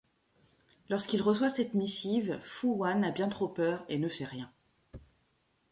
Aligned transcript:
Lorsqu'il 0.89 1.21
reçoit 1.21 1.51
cette 1.51 1.75
missive, 1.75 2.39
Fu 2.41 2.65
Wan 2.65 3.03
a 3.03 3.11
bien 3.11 3.29
trop 3.29 3.47
peur 3.47 3.85
et 3.87 3.99
ne 3.99 4.09
fait 4.09 4.25
rien. 4.25 4.51